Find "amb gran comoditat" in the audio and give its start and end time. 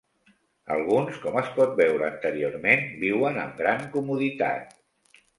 3.43-4.73